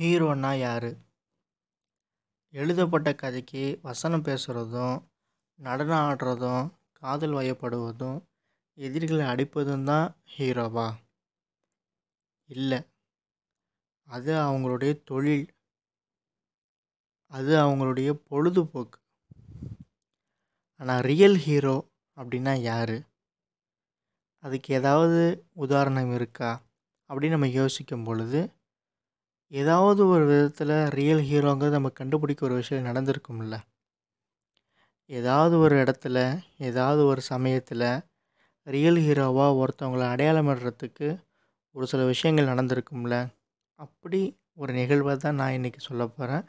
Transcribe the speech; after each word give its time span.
ஹீரோன்னா 0.00 0.58
யார்? 0.58 0.96
எழுதப்பட்ட 2.50 3.14
கதைக்கு 3.14 3.78
வசனம் 3.82 4.22
பேசுகிறதும் 4.22 5.04
நடனம் 5.54 5.98
ஆடுறதும் 5.98 6.70
காதல் 6.92 7.30
வயப்படுவதும் 7.30 8.22
எதிரிகளை 8.74 9.26
அடிப்பதும் 9.26 9.84
தான் 9.84 10.16
ஹீரோவா? 10.36 10.94
இல்லை. 12.46 12.80
அது 14.04 14.32
அவங்களுடைய 14.34 15.02
தொழில். 15.02 15.46
அது 17.26 17.56
அவங்களுடைய 17.56 18.12
பொழுதுபோக்கு. 18.12 19.00
ஆனால் 20.76 21.00
ரியல் 21.00 21.36
ஹீரோ 21.36 21.90
அப்படின்னா 22.16 22.60
யார்? 22.60 23.06
அதுக்கு 24.38 24.74
ஏதாவது 24.74 25.46
உதாரணம் 25.54 26.14
இருக்கா? 26.14 26.62
அப்படின்னு 27.08 27.28
நம்ம 27.28 27.48
யோசிக்கும் 27.48 28.04
பொழுது 28.04 28.58
ஏதாவது 29.52 30.06
ஒரு 30.06 30.24
விதத்தில் 30.26 30.88
ரியல் 30.88 31.20
ஹீரோங்கிறது 31.20 31.70
நம்ம 31.70 31.88
கண்டுபிடிக்க 31.88 32.46
ஒரு 32.46 32.54
விஷயம் 32.54 32.84
நடந்திருக்கும்ல. 32.84 33.58
ஏதாவது 35.06 35.58
ஒரு 35.58 35.74
இடத்துல 35.76 36.38
ஏதாவது 36.58 37.06
ஒரு 37.06 37.20
சமயத்தில் 37.20 38.02
ரியல் 38.64 38.96
ஹீரோவாக 38.96 39.56
ஒருத்தவங்களை 39.56 40.08
அடையாளம் 40.08 40.48
இடுறதுக்கு 40.48 41.18
ஒரு 41.70 41.86
சில 41.86 42.04
விஷயங்கள் 42.04 42.46
நடந்திருக்கும்ல. 42.46 43.28
அப்படி 43.74 44.38
ஒரு 44.54 44.72
நிகழ்வை 44.72 45.16
தான் 45.16 45.34
நான் 45.34 45.52
இன்றைக்கி 45.52 45.78
சொல்ல 45.78 46.06
போகிறேன் 46.06 46.44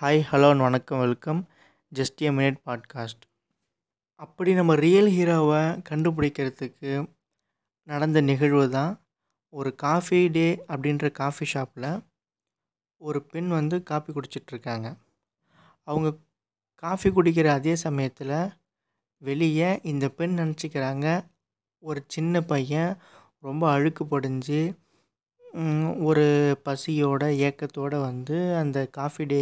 ஹாய் 0.00 0.20
ஹலோ 0.32 0.56
வணக்கம் 0.58 0.98
welcome 0.98 1.48
just 1.94 2.22
a 2.22 2.30
minute 2.30 2.60
podcast 2.66 3.24
அப்படி 4.14 4.54
நம்ம 4.54 4.74
ரியல் 4.74 5.06
ஹீரோவை 5.06 5.80
கண்டுபிடிக்கிறதுக்கு 5.90 7.08
நடந்த 7.82 8.20
நிகழ்வு 8.20 8.70
தான் 8.70 9.00
ஒரு 9.48 9.74
காஃபி 9.74 10.28
டே 10.28 10.64
அப்படின்ற 10.68 11.10
காஃபி 11.10 11.44
ஷாப்பில் 11.44 12.09
ஒரு 13.00 13.18
பெண் 13.22 13.48
வந்து 13.48 13.76
காஃபி 13.82 14.10
குடிச்சிட்ருக்காங்க. 14.12 14.88
அவங்க 15.86 16.08
காஃபி 16.82 17.08
குடிக்கிற 17.10 17.46
அதே 17.46 17.74
சமயத்தில் 17.76 18.34
வெளியே 19.22 19.70
இந்த 19.82 20.08
பெண் 20.08 20.38
நினச்சிக்கிறாங்க 20.38 21.06
ஒரு 21.82 22.00
சின்ன 22.06 22.42
பையன் 22.42 22.92
ரொம்ப 23.38 23.64
அழுக்கு 23.70 24.04
படிஞ்சு 24.06 24.60
ஒரு 26.00 26.26
பசியோட 26.64 27.22
ஏக்கத்தோடு 27.46 27.96
வந்து 28.00 28.56
அந்த 28.56 28.78
காஃபி 28.88 29.24
டே 29.24 29.40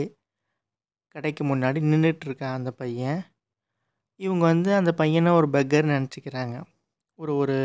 கடைக்கு 1.14 1.42
முன்னாடி 1.44 1.80
நின்றுட்டுருக்கான் 1.90 2.56
அந்த 2.58 2.70
பையன். 2.70 3.20
இவங்க 4.20 4.44
வந்து 4.44 4.70
அந்த 4.74 4.90
பையனை 4.92 5.32
ஒரு 5.32 5.48
பெக்கர் 5.48 5.90
நினச்சிக்கிறாங்க. 5.92 6.56
ஒரு 7.18 7.32
ஒரு 7.36 7.58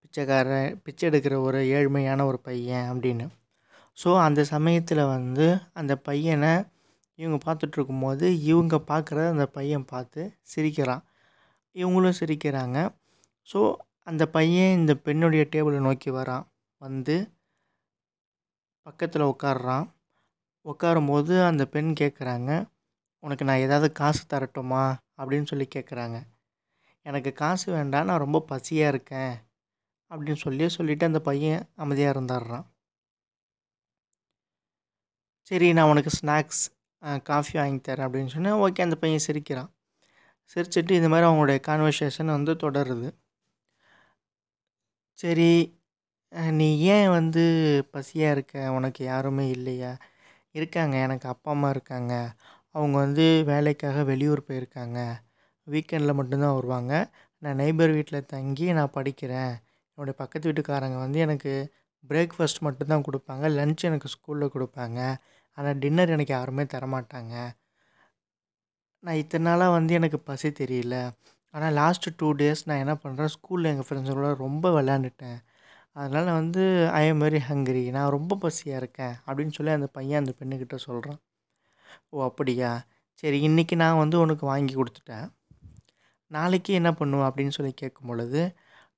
பிச்சைக்காரன் 0.00 0.80
பிச்சை 0.84 1.10
எடுக்கிற 1.10 1.34
ஒரு 1.40 1.60
ஏழ்மையான 1.76 2.24
ஒரு 2.24 2.38
பையன் 2.38 2.86
அப்படின்னு. 2.92 3.26
ஸோ 3.98 4.10
அந்த 4.18 4.40
சமயத்தில் 4.44 5.02
வந்து 5.06 5.46
அந்த 5.72 5.92
பையனை 5.98 6.52
இவங்க 7.18 7.38
பார்த்துட்ருக்கும்போது 7.46 8.26
இவங்க 8.50 8.76
பார்க்குறத 8.90 9.26
அந்த 9.30 9.46
பையன் 9.46 9.84
பார்த்து 9.84 10.22
சிரிக்கிறான். 10.42 11.04
இவங்களும் 11.76 12.18
சிரிக்கிறாங்க. 12.20 12.78
ஸோ 13.48 13.60
அந்த 14.02 14.24
பையன் 14.28 14.76
இந்த 14.78 14.92
பெண்ணுடைய 14.96 15.44
டேபிளை 15.54 15.80
நோக்கி 15.80 16.10
வரான். 16.10 16.44
வந்து 16.80 17.16
பக்கத்தில் 18.86 19.30
உட்காடுறான் 19.32 19.86
உட்காரும்போது 20.64 21.34
அந்த 21.46 21.62
பெண் 21.66 21.90
கேட்குறாங்க 22.00 22.50
உனக்கு 23.22 23.44
நான் 23.44 23.64
ஏதாவது 23.66 23.88
காசு 23.92 24.22
தரட்டுமா? 24.32 24.84
அப்படின்னு 25.18 25.46
சொல்லி 25.46 25.66
கேட்குறாங்க 25.74 26.16
எனக்கு 27.06 27.30
காசு 27.32 27.66
வேண்டாம் 27.72 28.08
நான் 28.08 28.24
ரொம்ப 28.24 28.38
பசியாக 28.50 28.92
இருக்கேன். 28.92 29.34
அப்படின்னு 30.10 30.40
சொல்லி 30.44 30.66
சொல்லிவிட்டு 30.68 31.04
அந்த 31.06 31.20
பையன் 31.20 31.62
அமைதியாக 31.74 32.14
இருந்துடுறான். 32.14 32.66
சரி 35.50 35.66
நான் 35.76 35.90
உனக்கு 35.92 36.10
ஸ்நாக்ஸ் 36.20 36.62
காஃபி 37.22 37.54
வாங்கி 37.58 37.80
தரேன் 37.80 38.06
அப்படின்னு 38.06 38.32
சொன்னேன். 38.34 38.58
ஓகே 38.64 38.82
அந்த 38.86 38.96
பையன் 39.02 39.24
சிரிக்கிறான். 39.26 39.70
சிரிச்சிட்டு 40.52 40.96
இந்த 40.98 41.08
மாதிரி 41.12 41.26
அவங்களுடைய 41.28 41.58
கான்வர்சேஷன் 41.68 42.34
வந்து 42.36 42.52
தொடருது. 42.64 43.08
சரி 45.18 45.50
நீ 46.60 46.68
ஏன் 46.94 47.08
வந்து 47.08 47.42
பசியாக 47.92 48.34
இருக்க? 48.36 48.72
உனக்கு 48.78 49.02
யாருமே 49.04 49.44
இல்லையா? 49.48 49.92
இருக்காங்க 50.58 50.96
எனக்கு 51.06 51.26
அப்பா 51.28 51.50
அம்மா 51.50 51.68
இருக்காங்க. 51.68 52.12
அவங்க 52.76 52.96
வந்து 53.04 53.26
வேலைக்காக 53.46 54.02
வெளியூர் 54.10 54.42
போயிருக்காங்க. 54.48 54.98
வீக்கெண்டில் 55.66 56.18
மட்டும்தான் 56.20 56.56
வருவாங்க. 56.58 56.92
நான் 57.42 57.58
நெய்பர் 57.62 57.94
வீட்டில் 57.96 58.28
தங்கி 58.34 58.66
நான் 58.78 58.96
படிக்கிறேன். 58.98 59.54
என்னுடைய 59.94 60.14
பக்கத்து 60.22 60.46
வீட்டுக்காரங்க 60.50 60.98
வந்து 61.04 61.18
எனக்கு 61.26 61.52
பிரேக்ஃபாஸ்ட் 62.08 62.60
மட்டும்தான் 62.66 63.06
கொடுப்பாங்க. 63.08 63.46
லன்ச் 63.58 63.88
எனக்கு 63.90 64.08
ஸ்கூலில் 64.14 64.54
கொடுப்பாங்க. 64.56 65.00
ஆனால் 65.58 65.78
டின்னர் 65.82 66.14
எனக்கு 66.16 66.34
யாருமே 66.38 66.64
தரமாட்டாங்க. 66.74 67.34
நான் 69.04 69.20
இத்தனை 69.22 69.44
நாளாக 69.50 69.74
வந்து 69.78 69.92
எனக்கு 69.94 70.18
பசி 70.28 70.48
தெரியல. 70.60 70.96
ஆனால் 71.54 71.74
லாஸ்ட்டு 71.80 72.14
டூ 72.16 72.28
டேஸ் 72.40 72.62
நான் 72.68 72.82
என்ன 72.84 72.94
பண்ணுறேன் 73.04 73.32
ஸ்கூலில் 73.34 73.70
எங்கள் 73.72 73.86
ஃப்ரெண்ட்ஸுங்களோட 73.88 74.34
ரொம்ப 74.46 74.70
விளையாண்டுட்டேன். 74.76 75.38
அதனால் 75.92 76.30
வந்து 76.40 76.62
ஐ 77.00 77.02
எம் 77.06 77.22
வெரி 77.22 77.40
ஹங்கரி 77.50 77.84
நான் 77.96 78.14
ரொம்ப 78.16 78.38
பசியாக 78.42 78.80
இருக்கேன். 78.82 79.14
அப்படின்னு 79.26 79.54
சொல்லி 79.58 79.72
அந்த 79.76 79.88
பையன் 79.98 80.20
அந்த 80.22 80.32
பெண்ணுக்கிட்ட 80.40 80.76
சொல்கிறான் 80.88 81.20
ஓ 82.10 82.24
அப்படியா? 82.28 82.70
சரி 83.22 83.38
இன்றைக்கி 83.48 83.74
நான் 83.82 84.00
வந்து 84.02 84.16
உனக்கு 84.24 84.44
வாங்கி 84.52 84.74
கொடுத்துட்டேன். 84.74 85.26
நாளைக்கு 86.30 86.72
என்ன 86.80 86.90
பண்ணுவேன் 86.92 87.28
அப்படின்னு 87.28 87.56
சொல்லி 87.58 87.72
கேட்கும் 87.82 88.10
பொழுது 88.10 88.42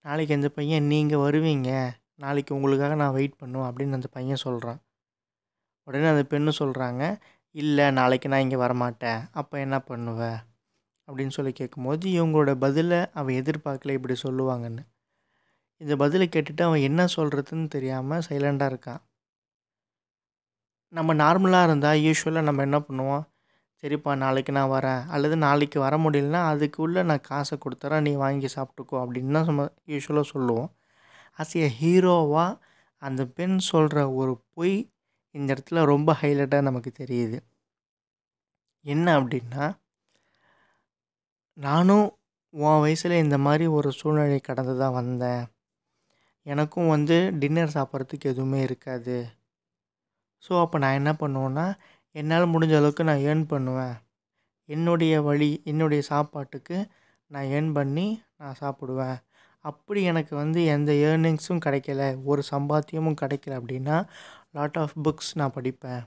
நாளைக்கு 0.07 0.37
அந்த 0.39 0.49
பையன் 0.59 0.91
நீங்கள் 0.93 1.23
வருவீங்க. 1.27 1.71
நாளைக்கு 2.25 2.53
உங்களுக்காக 2.57 2.95
நான் 3.03 3.17
வெயிட் 3.19 3.41
பண்ணுவேன். 3.43 3.69
அப்படின்னு 3.71 3.99
அந்த 3.99 4.09
பையன் 4.17 4.45
சொல்கிறான் 4.47 4.81
உடனே 5.89 6.07
அந்த 6.07 6.25
பெண்ணு 6.31 6.53
சொல்கிறாங்க 6.59 7.03
இல்லை 7.55 7.87
நாளைக்கு 7.91 8.29
நான் 8.29 8.45
இங்கே 8.47 8.57
வரமாட்டேன். 8.57 9.21
அப்போ 9.33 9.55
என்ன 9.59 9.77
பண்ணுவ? 9.89 10.21
அப்படின்னு 11.09 11.35
சொல்லி 11.37 11.53
கேட்கும்போது 11.53 12.05
இவங்களோட 12.11 12.53
பதிலை 12.55 12.99
அவன் 13.13 13.35
எதிர்பார்க்கல 13.35 13.93
இப்படி 13.93 14.15
சொல்லுவாங்கன்னு. 14.23 14.83
இந்த 15.81 15.95
பதிலை 15.97 16.27
கேட்டுட்டு 16.37 16.63
அவன் 16.63 16.81
என்ன 16.81 17.07
சொல்கிறதுன்னு 17.17 17.69
தெரியாமல் 17.69 18.25
சைலண்டாக 18.29 18.73
இருக்கான். 18.73 19.03
நம்ம 20.93 21.15
நார்மலாக 21.15 21.65
இருந்தால் 21.65 21.99
யூஸ்வலாக 21.99 22.49
நம்ம 22.49 22.63
என்ன 22.63 22.79
பண்ணுவோம்? 22.89 23.25
சரிப்பா 23.83 24.13
நாளைக்கு 24.17 24.53
நான் 24.53 24.71
வரேன். 24.71 25.03
அல்லது 25.09 25.37
நாளைக்கு 25.37 25.79
வர 25.81 25.95
முடியலனா 25.97 26.41
அதுக்குள்ளே 26.53 27.03
நான் 27.03 27.27
காசை 27.31 27.57
கொடுத்துறேன் 27.59 28.01
நீ 28.01 28.13
வாங்கி 28.25 28.49
சாப்பிட்டுக்கோ. 28.57 28.97
அப்படின்னு 29.05 29.37
தான் 29.39 29.49
நம்ம 29.51 29.65
யூஸ்வலாக 29.87 30.29
சொல்லுவோம். 30.35 30.71
ஆஸ் 31.39 31.55
ஏ 31.57 31.67
ஹீரோவாக 31.83 32.59
அந்த 33.03 33.23
பெண் 33.39 33.59
சொல்கிற 33.73 33.99
ஒரு 34.13 34.35
பொய் 34.55 34.77
இந்த 35.35 35.49
இடத்துல 35.55 35.85
ரொம்ப 35.85 36.11
ஹைலைட்டாக 36.21 36.67
நமக்கு 36.69 36.91
தெரியுது. 37.03 37.39
என்ன 38.85 39.07
அப்படின்னா 39.21 39.65
நானும் 41.57 42.07
உன் 42.55 42.83
வயசில் 42.85 43.23
இந்த 43.25 43.37
மாதிரி 43.47 43.65
ஒரு 43.79 43.89
சூழ்நிலை 43.93 44.41
கடந்து 44.41 44.75
தான் 44.79 44.99
வந்தேன். 45.01 45.43
எனக்கும் 46.47 46.93
வந்து 46.95 47.17
டின்னர் 47.41 47.75
சாப்பிட்றதுக்கு 47.77 48.31
எதுவுமே 48.33 48.61
இருக்காது. 48.63 49.17
ஸோ 50.45 50.53
அப்போ 50.65 50.77
நான் 50.85 50.99
என்ன 51.01 51.13
பண்ணுவேன்னா 51.23 51.67
என்னால் 52.15 52.53
முடிஞ்ச 52.53 52.75
அளவுக்கு 52.81 53.05
நான் 53.09 53.25
ஏர்ன் 53.31 53.45
பண்ணுவேன். 53.55 53.97
என்னுடைய 54.69 55.15
வழி 55.29 55.51
என்னுடைய 55.71 56.03
சாப்பாட்டுக்கு 56.13 56.79
நான் 57.31 57.51
ஏர்ன் 57.57 57.73
பண்ணி 57.73 58.07
நான் 58.41 58.61
சாப்பிடுவேன். 58.63 59.17
அப்படி 59.59 60.03
எனக்கு 60.03 60.37
வந்து 60.37 60.65
எந்த 60.65 60.93
ஏர்னிங்ஸும் 60.93 61.61
கிடைக்கல 61.65 62.25
ஒரு 62.25 62.43
சம்பாத்தியமும் 62.51 63.17
கிடைக்கல 63.21 63.55
அப்படின்னா 63.61 64.09
லாட் 64.53 64.77
ஆஃப் 64.77 65.09
புக்ஸ் 65.09 65.33
நான் 65.35 65.53
படிப்பேன். 65.55 66.07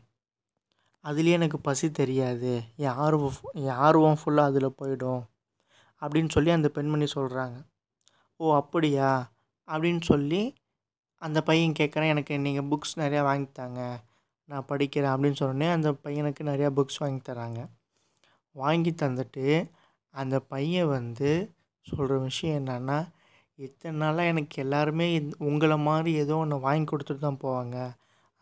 அதுலேயே 1.04 1.32
எனக்கு 1.32 1.60
பசி 1.60 1.92
தெரியாது. 1.92 2.62
என் 2.76 2.88
ஆர்வம் 2.88 3.34
என் 3.54 3.70
ஆர்வம் 3.70 4.18
ஃபுல்லாக 4.26 4.40
அதில் 4.40 4.76
போயிடும். 4.80 5.24
அப்படின்னு 6.02 6.30
சொல்லி 6.30 6.52
அந்த 6.52 6.70
பெண்மணி 6.70 7.06
சொல்கிறாங்க 7.16 7.66
ஓ 8.38 8.56
அப்படியா? 8.56 9.32
அப்படின்னு 9.68 10.02
சொல்லி 10.02 10.54
அந்த 11.16 11.42
பையன் 11.42 11.74
கேட்குறேன் 11.80 12.08
எனக்கு 12.08 12.40
நீங்கள் 12.40 12.68
புக்ஸ் 12.68 13.00
நிறையா 13.00 13.24
வாங்கித்தாங்க 13.32 13.96
நான் 14.46 14.66
படிக்கிறேன். 14.70 15.14
அப்படின்னு 15.14 15.36
சொன்னோடனே 15.42 15.72
அந்த 15.72 15.92
பையனுக்கு 15.92 16.44
நிறையா 16.44 16.70
புக்ஸ் 16.76 17.00
வாங்கி 17.00 17.32
தராங்க. 17.32 17.70
வாங்கி 18.52 18.92
தந்துட்டு 18.92 19.70
அந்த 20.10 20.40
பையன் 20.40 20.88
வந்து 20.88 21.52
சொல்கிற 21.82 22.20
விஷயம் 22.20 22.66
என்னென்னா 22.66 23.08
இத்தனை 23.62 23.96
நாளாக 23.98 24.32
எனக்கு 24.34 24.56
எல்லாருமே 24.62 25.08
உங்களை 25.48 25.78
மாதிரி 25.80 26.12
ஏதோ 26.16 26.36
ஒன்று 26.36 26.58
வாங்கி 26.60 26.88
கொடுத்துட்டு 26.92 27.24
தான் 27.24 27.44
போவாங்க. 27.44 27.78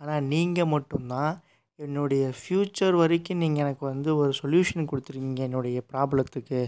ஆனால் 0.01 0.25
நீங்கள் 0.25 0.71
மட்டும்தான் 0.75 1.31
என்னுடைய 1.79 2.23
ஃப்யூச்சர் 2.39 2.95
வரைக்கும் 2.95 3.37
நீங்கள் 3.37 3.63
எனக்கு 3.63 3.83
வந்து 3.85 4.09
ஒரு 4.15 4.31
சொல்யூஷன் 4.41 4.89
கொடுத்துருக்கீங்க 4.91 5.43
என்னுடைய 5.43 5.79
ப்ராப்ளத்துக்கு 5.91 6.61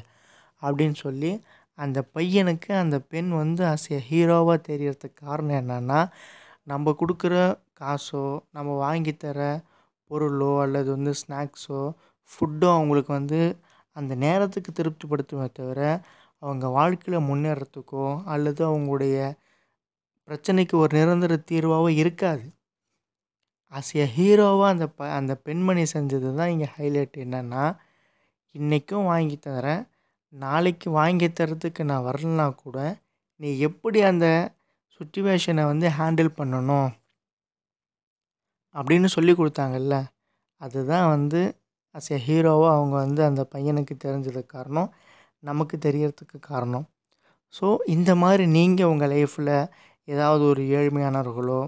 அப்படின்னு 0.62 0.98
சொல்லி 0.98 1.32
அந்த 1.78 2.00
பையனுக்கு 2.16 2.72
அந்த 2.74 2.98
பெண் 3.12 3.32
வந்து 3.34 3.64
அஸ் 3.66 3.88
எ 3.92 4.00
ஹீரோவாக 4.10 4.58
தெரியறதுக்கு 4.70 5.20
காரணம் 5.26 5.60
என்னென்னா 5.62 6.00
நம்ம 6.68 6.94
கொடுக்குற 7.02 7.36
காசோ 7.80 8.26
நம்ம 8.52 8.72
வாங்கி 8.78 9.14
தர 9.16 9.40
பொருளோ 10.12 10.52
அல்லது 10.62 10.90
வந்து 10.92 11.14
ஸ்நாக்ஸோ 11.22 11.82
ஃபுட்டோ 12.32 12.68
அவங்களுக்கு 12.74 13.12
வந்து 13.14 13.40
அந்த 13.96 14.14
நேரத்துக்கு 14.16 14.72
திருப்திப்படுத்துமே 14.72 15.48
தவிர 15.54 15.80
அவங்க 16.44 16.68
வாழ்க்கையில் 16.78 17.28
முன்னேறத்துக்கோ 17.28 18.06
அல்லது 18.26 18.62
அவங்களுடைய 18.68 19.18
பிரச்சனைக்கு 20.28 20.76
ஒரு 20.78 20.92
நிரந்தர 20.98 21.34
தீர்வாகவோ 21.50 21.90
இருக்காது. 22.02 22.46
அஸ் 23.74 23.92
எ 23.96 24.06
ஹீரோவாக 24.16 24.72
அந்த 24.74 24.86
ப 24.90 25.10
அந்த 25.18 25.34
பெண்மணி 25.46 25.84
செஞ்சது 25.94 26.30
தான் 26.40 26.52
இங்கே 26.54 26.70
ஹைலைட் 26.78 27.18
என்னென்னா 27.26 27.64
இன்றைக்கும் 28.56 29.06
வாங்கி 29.06 29.38
தரேன் 29.40 29.84
நாளைக்கு 30.34 30.90
வாங்கி 30.92 31.28
தரத்துக்கு 31.32 31.84
நான் 31.84 32.08
வரலனா 32.10 32.48
கூட 32.64 32.78
நீ 33.40 33.50
எப்படி 33.70 34.00
அந்த 34.10 34.28
சுச்சுவேஷனை 35.00 35.64
வந்து 35.66 35.88
ஹேண்டில் 35.98 36.32
பண்ணணும்? 36.40 36.90
அப்படின்னு 38.76 39.10
சொல்லி 39.16 39.34
கொடுத்தாங்கல்ல. 39.34 39.96
அதுதான் 40.62 41.08
வந்து 41.16 41.42
அஸ் 41.96 42.12
எ 42.16 42.20
ஹீரோவாக 42.28 42.76
அவங்க 42.76 42.96
வந்து 43.06 43.22
அந்த 43.30 43.42
பையனுக்கு 43.54 43.96
தெரிஞ்சதுக்கு 44.06 44.54
காரணம். 44.56 44.90
நமக்கு 45.44 45.76
தெரியறதுக்கு 45.88 46.38
காரணம். 46.52 46.86
ஸோ 47.54 47.68
இந்த 47.96 48.12
மாதிரி 48.24 48.44
நீங்கள் 48.58 48.90
உங்கள் 48.94 49.12
லைஃப்பில் 49.14 49.56
ஏதாவது 50.08 50.44
ஒரு 50.52 50.62
ஏழ்மையானவர்களோ 50.80 51.62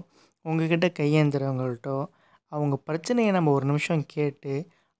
உங்கள்கிட்ட 0.44 0.88
கையேந்துறவங்கள்ட்டோ 1.00 1.96
அவங்க 2.52 2.76
பிரச்சனையை 2.88 3.30
நம்ம 3.36 3.52
ஒரு 3.52 3.66
நிமிஷம் 3.70 4.04
கேட்டு 4.14 4.54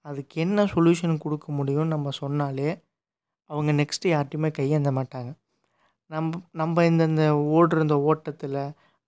அதுக்கு 0.04 0.34
என்ன 0.44 0.64
சொல்யூஷன் 0.74 1.22
கொடுக்க 1.24 1.46
முடியும்னு 1.58 1.94
நம்ம 1.94 2.08
சொன்னாலே 2.22 2.70
அவங்க 3.50 3.70
நெக்ஸ்ட்டு 3.80 4.12
யார்ட்டையுமே 4.14 4.50
கையேந்த 4.58 4.90
மாட்டாங்க. 4.98 5.30
நம்ம 6.10 6.38
நம்ம 6.60 6.82
இந்தந்த 6.90 7.24
ஓடுற 7.56 7.80
இந்த 7.86 7.96
ஓட்டத்தில் 8.10 8.58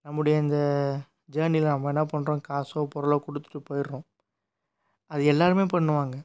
நம்முடைய 0.05 0.35
இந்த 0.45 0.59
ஜேர்னியில் 1.35 1.73
நம்ம 1.75 1.89
என்ன 1.93 2.03
பண்ணுறோம் 2.13 2.43
காசோ 2.49 2.83
பொருளோ 2.95 3.17
கொடுத்துட்டு 3.27 3.61
போயிடுறோம். 3.69 4.05
அது 5.11 5.25
எல்லாருமே 5.33 5.65
பண்ணுவாங்க. 5.75 6.17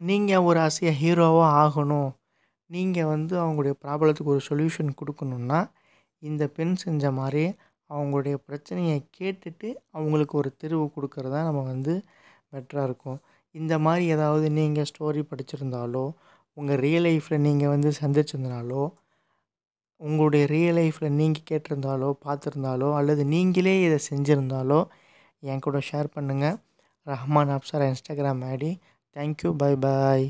நீங்கள் 0.00 0.46
ஒரு 0.48 0.58
அசையாக 0.68 1.00
ஹீரோவாக 1.02 1.50
ஆகணும். 1.64 2.10
நீங்கள் 2.70 3.04
வந்து 3.04 3.34
அவங்களுடைய 3.40 3.74
ப்ராப்ளத்துக்கு 3.84 4.34
ஒரு 4.34 4.42
சொல்யூஷன் 4.48 4.90
கொடுக்கணுன்னா 5.00 5.60
இந்த 6.22 6.46
பெண் 6.48 6.74
செஞ்ச 6.74 7.10
மாதிரி 7.12 7.44
அவங்களுடைய 7.90 8.34
பிரச்சனையை 8.34 9.08
கேட்டுட்டு 9.20 9.68
அவங்களுக்கு 9.90 10.38
ஒரு 10.38 10.50
தீர்வு 10.56 10.90
கொடுக்கறது 10.96 11.34
தான் 11.34 11.44
நம்ம 11.44 11.62
வந்து 11.62 11.94
பெட்டராக 12.52 12.84
இருக்கும். 12.84 13.18
இந்த 13.54 13.78
மாதிரி 13.78 14.04
ஏதாவது 14.06 14.50
நீங்கள் 14.50 14.84
ஸ்டோரி 14.84 15.22
படிச்சிருந்தாலோ 15.30 16.04
உங்கள் 16.56 16.80
ரியல் 16.80 17.06
லைஃப்பில் 17.06 17.38
நீங்கள் 17.38 17.68
வந்து 17.68 17.92
சந்திச்சிருந்தனாலோ 18.00 18.82
உங்களுடைய 20.00 20.46
ரியல் 20.46 20.74
லைஃப்பில் 20.74 21.16
நீங்கள் 21.16 21.48
கேட்டிருந்தாலோ 21.50 22.08
பார்த்துருந்தாலோ 22.24 22.88
அல்லது 22.98 23.24
நீங்களே 23.24 23.76
இதை 23.82 23.98
செஞ்சுருந்தாலோ 24.10 24.80
என் 25.42 25.60
கூட 25.60 25.78
ஷேர் 25.90 26.14
பண்ணுங்கள் 26.16 26.58
Rahman 27.06 27.52
Apsara 27.56 27.86
Instagram 27.86 28.42
ID 28.46 28.72
thank you 29.16 29.50
bye 29.56 29.72
bye 29.76 30.26